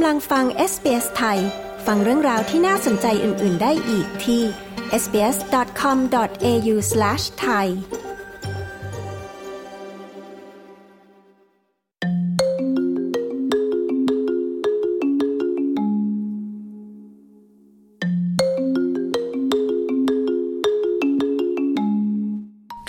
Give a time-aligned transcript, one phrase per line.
[0.00, 1.38] กำลังฟัง SBS ไทย
[1.86, 4.42] ฟังเรื่องราวที่น่าสนใจอื่น ๆ ได้อีกที่
[5.02, 7.66] sbs.com.au/thai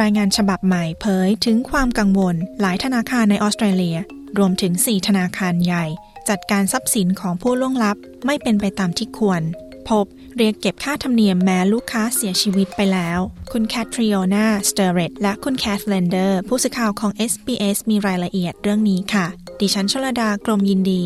[0.00, 3.98] รายงานฉบับใหม่เผยถึงความกังวลหลายธนาคารในออสเตรเลีย
[4.38, 5.86] รวมถึง 4 ธนาคารใหญ่
[6.28, 9.42] จัดการทรัพย์สินของผู้ล่วงลับไม่เป็นไปตามที่ควร
[9.88, 10.04] พบ
[10.36, 13.18] เรียกเก็บค่าธรรมเนียมแม้ลูกค้าเสียชีวิตไปแล้ว
[13.52, 19.26] คุณแคทริโอนาสเตอร์เรตและคุณแคทเลนเดอร์ผู้สื่อข่าวของ SBS มีรายละเอียดเรื่องนี้ค่ะ
[19.60, 21.02] ดิฉันชลดากรมยินดี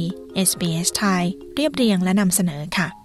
[0.49, 1.25] SBS ไทย
[1.55, 3.00] เรียบเรียงและนำเสนอค่ะ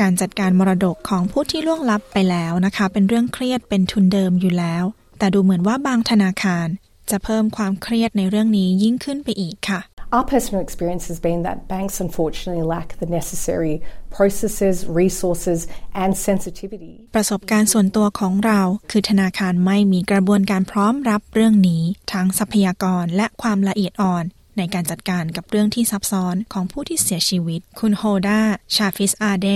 [0.00, 4.84] การจัดการมรดกของผู้ที่ล่วงลับไปแล้วนะคะ เป็นเรื่องเครียดเป็นทุนเดิมอยู่แล้ว
[5.18, 6.66] แต่ดูเหมือนว่าบางธนาคาร
[7.10, 9.80] จะเพิ่มความเครียดในเรื่องนี้ยิ่งขึ้นไปอีกค่ะ
[10.16, 13.76] Our personal experience has been that banks unfortunately lack the necessary
[14.16, 15.60] processes, resources,
[16.02, 16.94] and sensitivity.
[17.14, 18.60] ประสบการณ์ส่วนตัวของเรา
[18.90, 24.24] คือธนาคารไม่มีกระบวนการพร้อมรับเรื่องนี้ ทั้งทรัพยากรและความละเอียดอ่อน
[24.58, 28.40] ในการจัดการกับเรื่องที่ซับซ้อนของผู้ที่เสียชีวิต คุณโฮดา
[28.74, 29.48] ชาฟิสอาเด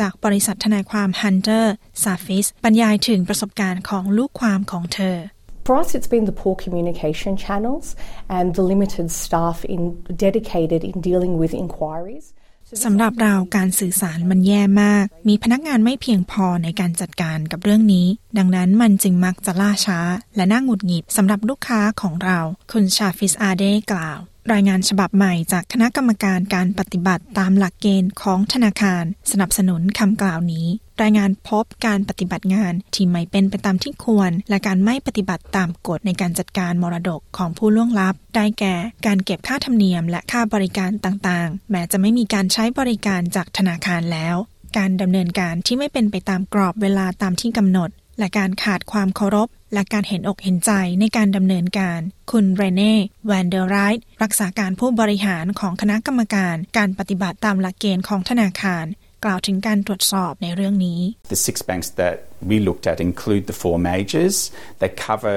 [0.00, 1.66] จากบริษัททนายความ Hunter
[2.02, 5.18] ซาฟิสบรรยายถึงประสบการณ์ของลูกความของเธอ
[5.66, 7.86] For us, it's been the poor communication channels
[8.36, 9.82] and the limited staff in
[10.26, 12.26] dedicated in dealing with inquiries.
[12.84, 18.06] สำหรับเราการสื่อสารมันแย่มาก มีพนักงานไม่เพียงพอในการจัดการกับเรื่องนี้
[18.38, 20.00] ดังนั้นมันจึงมักจะล่าช้า
[20.36, 22.38] และน่าหงุดหงิดสำหรับลูกค้าของเรา
[22.72, 24.20] คุณชาฟิสอาเดกล่าว
[24.52, 30.66] รายงานฉบับใหม่จากคณะกรรมการการปฏิบัติตามหลักเกณฑ์ของธนาคาร สนับสนุนคำกล่าวนี้
[31.02, 38.74] รายงานพบการปฏิบัติงานที่ไม่เป็นไปตามที่ควร และการไม่ปฏิบัติตามกฎในการจัดการมรดกของผู้ล่วงลับ ได้แก่
[39.06, 44.36] การเก็บค่าธรรมเนียมและค่าบริการต่างๆ แม้จะไม่มีการใช้บริการจากธนาคารแล้ว
[44.78, 50.70] การดำเนินการที่ไม่เป็นไปตามกรอบเวลาตามที่กำหนด และการขาดความเคารพ และการเห็นอกเห็นใจ
[51.00, 52.00] ในการดำเนินการ
[52.32, 52.96] คุณเรเน่
[53.26, 58.84] แวนเดอร์ไรท์รักษาการผู้บริหารของคณะกรรมการการปฏิบัติตามหลักเกณฑ์ของธนาคาร
[59.24, 61.00] กล่าวถึงการตรวจสอบในเรื่องนี้
[61.34, 62.16] The six banks that
[62.50, 64.36] we looked at include the four majors
[64.80, 65.36] that cover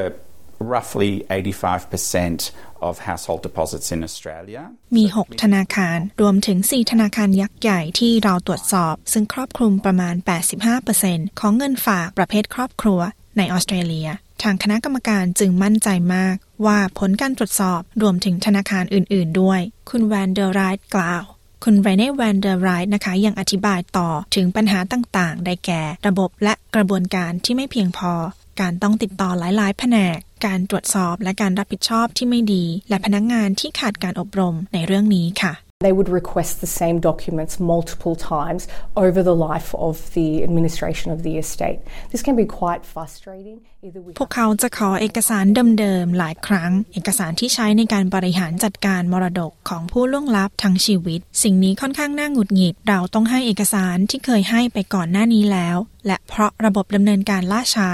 [0.75, 4.61] roughly 85% of household deposits in Australia.
[4.95, 10.15] มี 6 ธนาคาร รวมถึง 4 ธนาคารยักษ์ใหญ่ที่เราตรวจสอบ ซึ่งครอบคลุมประมาณ
[10.77, 12.99] 85%ของเงินฝากประเภทครอบครัว
[13.37, 14.09] ในออสเตรเลีย
[14.43, 19.59] ทางคณะกรรมการจึงมั่นใจมากว่าผลการตรวจสอบรวมถึงธนาคารอื่น ๆ ด้วย
[19.89, 21.23] คุณแวนเดอร์ไรท์กล่าว
[21.63, 28.13] คุณเรเน่แวนเดอร์ไรท์นะคะยังอธิบายต่อถึงปัญหาต่าง ๆ ได้แก่ ระบบและกระบวนการที่ไม่เพียงพอ
[28.61, 39.35] การต้องติดต่อหลาย ๆ แผนก การตรวจสอบและการรับผิดชอบที่ไม่ดี และพนักงานที่ขาดการอบรมในเรื่องนี้ค่ะ They would request the same documents multiple times over the
[39.35, 41.79] life of the administration of the estate.
[42.11, 43.57] This can be quite frustrating.
[44.19, 45.45] พวกเขาจะขอเอกสาร
[45.79, 57.89] เดิมๆหลายครั้ง เอกสารที่ใช้ในการบริหารจัดการมรดกของผู้ล่วงลับทั้งชีวิต สิ่งนี้ค่อนข้างน่าหงุดหงิด เราต้องให้เอกสารที่เคยให้ไปก่อนหน้านี้แล้ว และเพราะระบบดำเนินการล่าช้า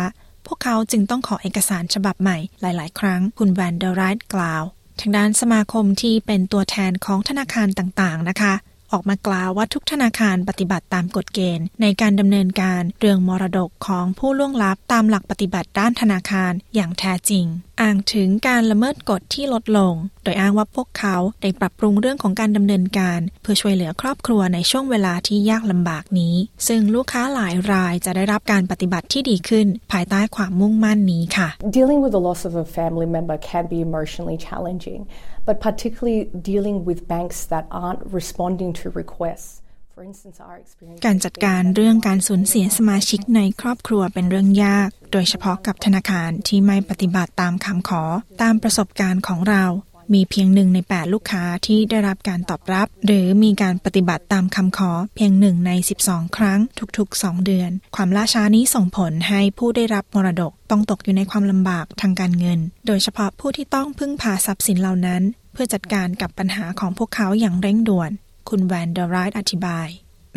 [0.47, 4.63] พวกเขาจึงต้องขอเอกสารฉบับใหม่หลาย ๆ ครั้ง คุณแวนเดอร์ไรท์กล่าว
[4.99, 8.53] ทางด้านสมาคมที่เป็นตัวแทนของธนาคารต่างๆ นะคะ
[8.93, 17.45] ออกมากล่าวว่าทุกธนาคารปฏิบัติตามกฎเกณฑ์ ในการดำเนินการเรื่องมรดกของผู้ล่วงลับตามหลักปฏิบัติด้านธนาคารอย่างแท้จริง
[17.81, 19.93] อ้างถึงการละเมิดกฎที่ลดลง
[20.23, 26.35] โดยอ้างว่าพวกเขาได้ปรับปรุงเรื่องของการดำเนินการ เพื่อช่วยเหลือครอบครัวในช่วงเวลาที่ยากลำบากนี้
[26.67, 31.47] ซึ่งลูกค้าหลายรายจะได้รับการปฏิบัติที่ดีขึ้น ภายใต้ความมุ่งมั่นนี้ค่ะ
[31.79, 35.01] Dealing with the loss of a family member can be emotionally challenging,
[35.47, 36.19] but particularly
[36.51, 39.51] dealing with banks that aren't responding to requests.
[39.95, 48.03] For instance, our experience การจัดการเรื่องการสูญเสียสมาชิกในครอบครัวเป็นเรื่องยาก โดยเฉพาะกับธนาคารที่ไม่ปฏิบัติตามคำขอ
[48.41, 49.65] ตามประสบการณ์ของเรา
[50.13, 55.71] มีเพียงหนึ่งใน 8 ลูกค้าที่ได้รับการตอบรับ หรือมีการปฏิบัติตามคำขอเพียงหนึ่งใน
[56.03, 56.59] 12 ครั้ง
[56.97, 65.21] ทุกๆ 2 เดือน ความล่าช้านี้ส่งผลให้ผู้ได้รับมรดกต้องตกอยู่ในความลำบากทางการเงิน โดยเฉพาะผู้ที่ต้องพึ่งพาทรัพย์สินเหล่านั้น
[65.53, 68.11] เพื่อจัดการกับปัญหาของพวกเขาอย่างเร่งด่วน
[68.49, 69.87] คุณแวนเดอร์ไรท์อธิบาย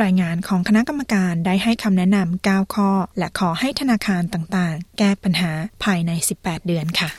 [0.03, 5.53] รายงานของคณะกรรมการได้ให้คำแนะนำ 9 ข้อ และขอให้ธนาคารต่างๆ แก้ปัญหา
[5.85, 6.11] ภายใน
[6.41, 7.11] 18 เดือนค่ะ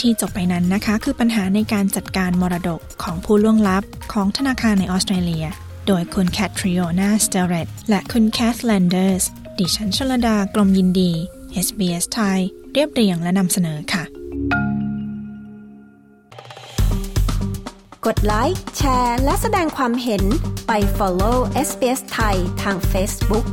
[0.00, 3.82] ที่จบไปนั้นนะคะ คือปัญหาในการจัดการมรดกของผู้ล่วงลับ
[4.12, 5.46] ของธนาคารในออสเตรเลีย
[5.86, 9.24] โดยคุณแคทริโอนาสเตเรตและคุณแคทแลนเดอร์ส
[9.58, 11.12] ดิฉันชลดากรมยินดี
[11.66, 12.38] SBS ไทย
[12.72, 14.04] เรียบเรียงและนำเสนอค่ะ
[18.06, 20.22] กดไลค์แชร์ และแสดงความเห็น
[20.66, 21.36] ไป follow
[21.68, 23.46] SBS ไทยทาง Facebook